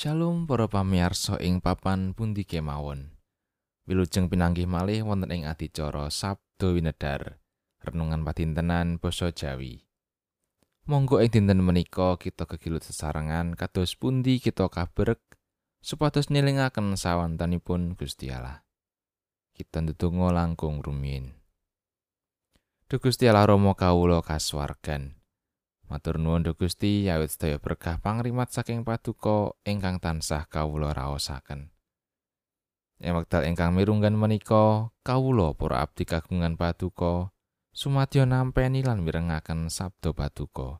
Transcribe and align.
Shalom 0.00 0.48
para 0.48 0.64
pamirsa 0.64 1.36
ing 1.44 1.60
papan 1.60 2.16
pundi 2.16 2.48
kemawon. 2.48 3.20
Wilujeng 3.84 4.32
pinanggih 4.32 4.64
malih 4.64 5.04
wonten 5.04 5.28
ing 5.28 5.44
adicara 5.44 6.08
Sabdo 6.08 6.72
Winedar, 6.72 7.36
renungan 7.84 8.24
padintenan 8.24 8.96
basa 8.96 9.28
Jawi. 9.28 9.84
Monggo 10.88 11.20
ing 11.20 11.28
dinten 11.28 11.60
menika 11.60 12.16
kita 12.16 12.48
kegilut 12.48 12.80
sesarengan 12.80 13.52
kados 13.52 13.92
pundi 13.92 14.40
kita 14.40 14.72
kaberek 14.72 15.20
supados 15.84 16.32
nilingaken 16.32 16.96
sawantanipun 16.96 17.92
Gusti 17.92 18.32
Allah. 18.32 18.64
Kita 19.52 19.84
ndedonga 19.84 20.32
langkung 20.32 20.80
rumiyin. 20.80 21.36
Duh 22.88 23.04
Gusti 23.04 23.28
Allah 23.28 23.52
Rama 23.52 23.76
kawula 23.76 24.24
kasuwargan. 24.24 25.19
Matur 25.90 26.22
nuwun 26.22 26.46
Duh 26.46 26.54
Gusti 26.54 27.10
awit 27.10 27.34
sedaya 27.34 27.58
berkah 27.58 27.98
pangrimat 27.98 28.46
saking 28.46 28.86
paduka 28.86 29.58
ingkang 29.66 29.98
tansah 29.98 30.46
kawula 30.46 30.94
raosaken. 30.94 31.74
Ing 33.02 33.12
wekdal 33.18 33.50
ingkang 33.50 33.74
mirunggan 33.74 34.14
menika, 34.14 34.94
kawula 35.02 35.50
para 35.58 35.82
abdi 35.82 36.06
kagungan 36.06 36.54
paduka 36.54 37.34
sumadyo 37.74 38.22
nampi 38.22 38.70
lan 38.86 39.02
mirengaken 39.02 39.66
sabda 39.66 40.14
paduka. 40.14 40.78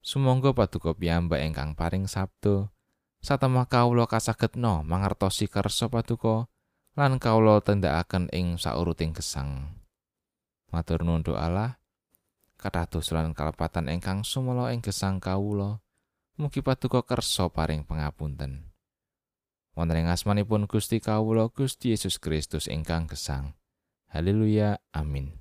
Sumangga 0.00 0.56
paduka 0.56 0.96
piyambak 0.96 1.44
ingkang 1.44 1.76
paring 1.76 2.08
sabda 2.08 2.72
satemah 3.20 3.68
kawula 3.68 4.08
kasagetna 4.08 4.80
mangertosi 4.80 5.44
kersa 5.44 5.92
paduka 5.92 6.48
lan 6.96 7.20
kawula 7.20 7.60
tendakaken 7.60 8.32
ing 8.32 8.56
sauruting 8.56 9.12
gesang. 9.12 9.76
Matur 10.72 11.04
nuwun 11.04 11.20
Allah. 11.36 11.76
Kathah 12.66 12.90
dosa 12.90 13.22
kalepatan 13.30 13.86
ingkang 13.86 14.26
sumela 14.26 14.74
ing 14.74 14.82
gesang 14.82 15.22
kawula 15.22 15.78
mugi 16.34 16.66
paduka 16.66 17.06
kersa 17.06 17.46
paring 17.46 17.86
pangapunten 17.86 18.74
wonten 19.78 20.02
ing 20.02 20.10
asmanipun 20.10 20.66
Gusti 20.66 20.98
kawula 20.98 21.46
Gusti 21.52 21.92
Yesus 21.92 22.16
Kristus 22.16 22.64
ingkang 22.66 23.06
gesang. 23.06 23.54
Haleluya 24.08 24.80
amin. 24.96 25.36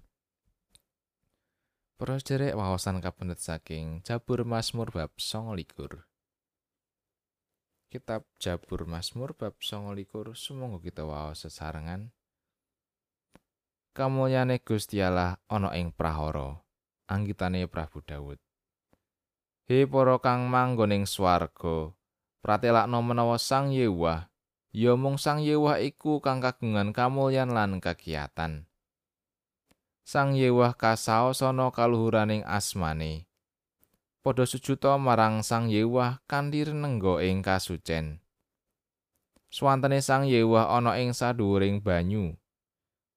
Para 1.95 2.19
derek 2.19 2.59
wawasan 2.59 2.99
kapendet 2.99 3.39
saking 3.39 4.03
Jabur 4.03 4.43
Mazmur 4.43 4.91
bab 4.91 5.15
29 5.15 6.03
Kitab 7.87 8.27
Jabur 8.35 8.83
Mazmur 8.83 9.31
bab 9.39 9.55
29 9.63 10.35
sumangga 10.35 10.83
kita 10.83 11.07
waos 11.07 11.47
sesarengan. 11.47 12.11
Kamulyane 13.95 14.59
Gusti 14.59 14.99
Allah 14.99 15.39
ana 15.47 15.71
ing 15.71 15.95
prahara 15.95 16.64
anggitane 17.05 17.65
Prabu 17.69 18.01
Daud. 18.05 18.37
He 19.65 19.89
para 19.89 20.21
kang 20.21 20.45
manggon 20.45 20.93
ing 20.93 21.05
swarga, 21.09 21.89
pratelakno 22.45 23.01
menawa 23.01 23.41
Sang 23.41 23.73
Yewah, 23.73 24.29
ya 24.69 24.93
mung 24.93 25.17
Sang 25.17 25.41
Yewah 25.41 25.81
iku 25.81 26.21
kang 26.21 26.37
kagungan 26.37 26.93
kamulyan 26.93 27.49
lan 27.49 27.81
kakiyatan. 27.81 28.69
Sang 30.05 30.37
Yewah 30.37 30.77
kasaosana 30.77 31.73
kaluhuraning 31.73 32.45
asmane. 32.45 33.25
Padha 34.21 34.45
sujuta 34.45 34.93
marang 35.01 35.41
Sang 35.41 35.65
Yewah 35.65 36.21
kanthi 36.29 36.61
renengga 36.61 37.25
ing 37.25 37.41
kasucen. 37.41 38.21
Swantene 39.49 40.05
Sang 40.05 40.29
Yewah 40.29 40.77
ana 40.77 41.01
ing 41.01 41.09
sadhuwuring 41.17 41.81
banyu. 41.81 42.37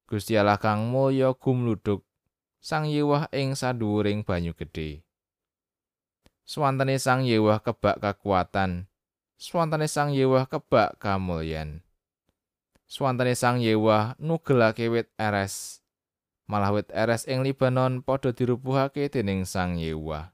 Gusti 0.08 0.40
Allah 0.40 0.56
kang 0.56 0.88
mulya 0.88 1.36
gumludhuk 1.36 2.07
Sang 2.58 2.90
Yewah 2.90 3.30
ing 3.30 3.54
sadhuwuring 3.54 4.26
banyu 4.26 4.52
gedhe. 4.52 5.06
Swantene 6.42 6.98
Sang 6.98 7.22
Yewah 7.22 7.62
kebak 7.62 8.02
kekuatan. 8.02 8.90
Swantene 9.38 9.86
Sang 9.86 10.10
Yewah 10.10 10.50
kebak 10.50 10.98
kamulyan. 10.98 11.86
Swantene 12.88 13.36
Sang 13.38 13.60
Yewah 13.60 14.18
nugelake 14.18 14.88
wit 14.90 15.12
eres. 15.20 15.84
Malah 16.48 16.72
wit 16.72 16.88
eres 16.90 17.28
ing 17.28 17.44
Libanon 17.44 18.00
padha 18.00 18.32
dirubuhake 18.32 19.12
dening 19.12 19.44
Sang 19.44 19.76
Yewah. 19.76 20.32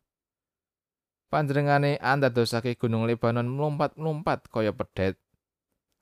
Panjenengane 1.28 1.98
andadosake 1.98 2.78
gunung 2.78 3.10
Libanon 3.10 3.50
mlumpat-mlumpat 3.50 4.47
kaya 4.54 4.71
pedhet 4.71 5.19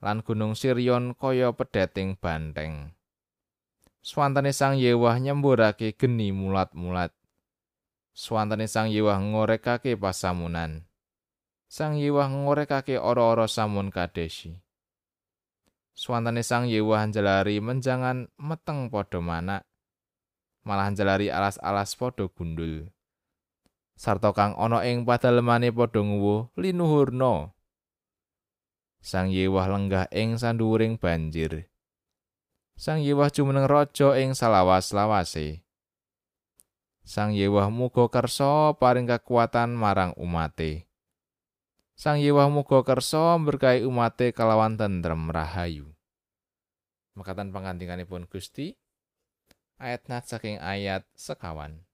lan 0.02 0.20
gunung 0.20 0.58
Sirion 0.58 1.16
kaya 1.16 1.54
pedheting 1.56 2.18
banteng. 2.18 2.92
Swantane 4.02 4.50
Sang 4.50 4.74
Yewah 4.74 5.22
nyemburake 5.22 5.94
geni 5.94 6.34
mulat-mulat. 6.34 7.14
Swantane 8.10 8.66
Sang 8.66 8.90
Yewah 8.90 9.22
ngorekake 9.22 9.94
pasamunan. 9.94 10.90
Sang 11.70 11.94
Yewah 11.94 12.26
ngorekake 12.26 12.98
ora-ora 12.98 13.46
samun 13.46 13.94
kadesi. 13.94 14.58
Swantane 15.94 16.42
Sang 16.42 16.66
Yewah 16.66 17.06
njelari 17.06 17.62
menjangan 17.62 18.26
meteng 18.42 18.90
padha 18.90 19.22
manak. 19.22 19.62
Malah 20.66 20.90
njelari 20.90 21.30
alas-alas 21.30 21.94
padha 21.94 22.26
gundul. 22.26 22.90
Sarta 23.94 24.34
kang 24.34 24.58
ana 24.58 24.82
ing 24.82 25.06
padalemane 25.06 25.70
padha 25.70 26.02
nguwuh 26.02 26.50
linuhurna. 26.58 27.54
Sang 28.98 29.30
Yewah 29.30 29.70
lenggah 29.70 30.10
ing 30.10 30.42
sanduwuring 30.42 30.98
banjir. 30.98 31.70
Sang 32.82 32.98
Yewah 32.98 33.30
jumeneng 33.30 33.70
raja 33.70 34.18
ing 34.18 34.34
salawas-lawase. 34.34 35.62
Sang 37.06 37.30
Yewah 37.30 37.70
muga 37.70 38.10
kersa 38.10 38.74
paring 38.74 39.06
kekuatan 39.06 39.70
marang 39.70 40.10
umate. 40.18 40.90
Sang 41.94 42.18
Yewah 42.18 42.50
muga 42.50 42.82
kersa 42.82 43.38
berkahi 43.38 43.86
umate 43.86 44.34
kalawan 44.34 44.74
tentrem 44.74 45.30
rahayu. 45.30 45.94
Makatan 47.14 47.54
pangantinganipun 47.54 48.26
Gusti 48.26 48.74
ayat 49.78 50.02
nat 50.10 50.26
saking 50.26 50.58
ayat 50.58 51.06
sekawan. 51.14 51.86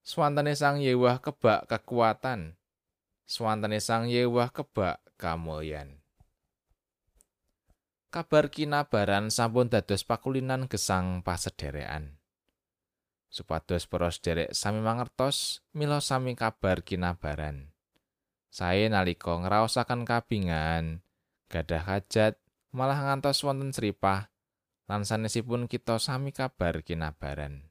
Swantane 0.00 0.56
Sang 0.56 0.80
Yewah 0.80 1.20
kebak 1.20 1.68
kekuatan. 1.68 2.56
Swantane 3.28 3.76
Sang 3.76 4.08
Yewah 4.08 4.48
kebak 4.48 5.04
kamulyan. 5.20 5.97
Kabar 8.08 8.48
kinabaran 8.48 9.28
sampun 9.28 9.68
dados 9.68 10.00
pakulinan 10.00 10.64
gesang 10.64 11.20
pasederekan. 11.20 12.16
Supados 13.28 13.84
para 13.84 14.08
sederek 14.08 14.56
sami 14.56 14.80
mangertos 14.80 15.60
mila 15.76 16.00
sami 16.00 16.32
kabar 16.32 16.80
kinabaran. 16.80 17.76
Sae 18.48 18.88
nalika 18.88 19.36
ngraosaken 19.36 20.08
kabingan, 20.08 21.04
gadah 21.52 21.84
hajat, 21.84 22.40
malah 22.72 22.96
ngantos 22.96 23.44
wonten 23.44 23.76
sripah 23.76 24.32
lan 24.88 25.04
sanesipun 25.04 25.68
kita 25.68 26.00
sami 26.00 26.32
kabar 26.32 26.80
kinabaran. 26.80 27.68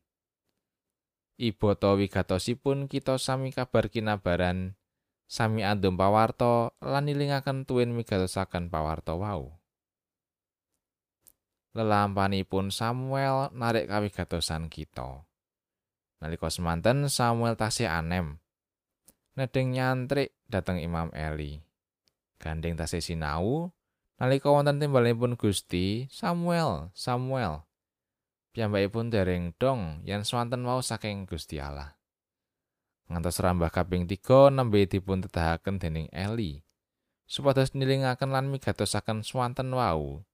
Ibo 1.41 1.73
to 1.73 1.97
wigatosipun 1.97 2.85
kita 2.85 3.17
sami 3.17 3.49
kabar 3.49 3.89
kinabaran, 3.89 4.77
sami 5.25 5.65
andum 5.65 5.97
pawarto 5.97 6.77
lan 6.85 7.09
nilingaken 7.09 7.65
tuwin 7.65 7.97
migatosaken 7.97 8.69
pawarto 8.69 9.17
wau. 9.17 9.56
Lelampanipun 11.75 12.71
Samuel 12.71 13.51
narik 13.51 13.91
kawigatosan 13.91 14.71
kita. 14.71 15.27
Nalika 16.17 16.49
semanten 16.49 17.11
Samuel 17.11 17.53
tasih 17.53 17.89
anem. 17.89 18.41
Nedeng 19.37 19.69
nyantrik 19.75 20.33
dateng 20.49 20.81
Imam 20.81 21.13
Eli. 21.13 21.61
Gandeng 22.41 22.73
tasih 22.77 23.01
sinau, 23.01 23.73
nalika 24.17 24.49
wonten 24.49 24.81
timbalanipun 24.81 25.37
Gusti, 25.37 26.09
Samuel, 26.09 26.89
Samuel. 26.97 27.65
Piyambakipun 28.53 29.13
dereng 29.13 29.53
dong 29.61 30.01
yen 30.01 30.25
swanten 30.25 30.65
mau 30.65 30.81
saking 30.81 31.29
Gusti 31.29 31.61
Allah. 31.61 31.93
Ngantos 33.07 33.37
rambah 33.37 33.69
kaping 33.69 34.09
3 34.09 34.49
nembe 34.49 34.89
dipun 34.89 35.21
tedahaken 35.21 35.77
dening 35.77 36.09
Eli. 36.09 36.65
Supados 37.29 37.77
nilingaken 37.77 38.33
lan 38.33 38.49
migatosaken 38.49 39.21
swanten 39.21 39.69
wau 39.69 40.25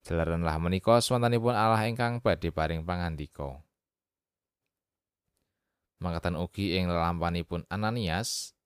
Jelarenlah 0.00 0.56
menika 0.56 0.96
swantanipun 1.04 1.52
Allah 1.52 1.84
ingkang 1.84 2.24
badhe 2.24 2.48
paring 2.48 2.88
pangandika. 2.88 3.60
Mangkatan 6.00 6.40
ugi 6.40 6.80
ing 6.80 6.88
lelampanipun 6.88 7.68
Ananias, 7.68 8.56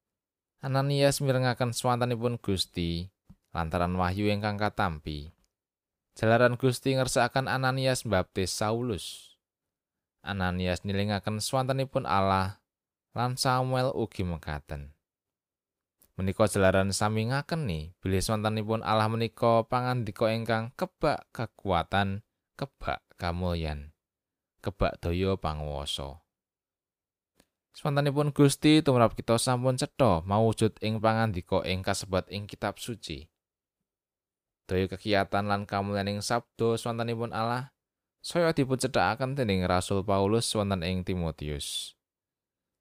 Ananias 0.63 1.19
mirengaken 1.19 1.75
swantanipun 1.75 2.39
Gusti 2.39 3.11
lantaran 3.51 3.99
wahyu 3.99 4.31
ingkang 4.31 4.55
katampi. 4.55 5.35
Jalaran 6.15 6.55
Gusti 6.55 6.95
ngersakaken 6.95 7.51
Ananias 7.51 8.07
baptis 8.07 8.55
Saulus. 8.55 9.35
Ananias 10.23 10.87
nilingaken 10.87 11.43
swantanipun 11.43 12.07
Allah 12.07 12.63
lan 13.19 13.35
Samuel 13.35 13.91
ugi 13.91 14.23
mekaten. 14.23 14.94
Menika 16.15 16.47
jelaran 16.47 16.95
sami 16.95 17.31
ngakeni 17.31 17.95
bilih 17.99 18.23
sontenipun 18.23 18.83
Allah 18.87 19.11
menika 19.11 19.67
pangandika 19.67 20.31
ingkang 20.31 20.71
kebak 20.79 21.27
kekuatan 21.35 22.23
kebak 22.55 23.03
kamulyan 23.19 23.91
kebak 24.63 24.99
daya 25.03 25.35
panguwasa 25.35 26.25
Swantanipun 27.75 28.31
Gusti 28.31 28.87
tumrap 28.87 29.19
kita 29.19 29.35
sampun 29.35 29.75
cetha 29.75 30.23
mawujud 30.23 30.79
ing 30.79 31.03
pangandika 31.03 31.67
ing 31.67 31.83
kasebat 31.83 32.31
ing 32.31 32.47
kitab 32.47 32.79
suci. 32.79 33.27
Daya 34.71 34.87
kegiatan 34.87 35.43
lan 35.43 35.67
kamulyaning 35.67 36.23
sabda 36.23 36.79
swantanipun 36.79 37.35
Allah 37.35 37.75
saya 38.25 38.57
dipun 38.57 38.81
cedhakaken 38.81 39.37
dening 39.37 39.67
Rasul 39.69 40.01
Paulus 40.01 40.49
wonten 40.57 40.81
ing 40.81 41.05
Timotius. 41.05 41.99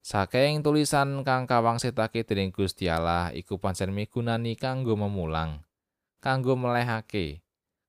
Saking 0.03 0.59
tulisan 0.59 1.23
kang 1.23 1.47
kawangsetake 1.47 2.27
dening 2.27 2.51
Gusti 2.51 2.91
Allah 2.91 3.31
iku 3.31 3.55
pancen 3.55 3.95
migunani 3.95 4.59
kanggo 4.59 4.99
memulang, 4.99 5.63
kanggo 6.19 6.59
melehake, 6.59 7.39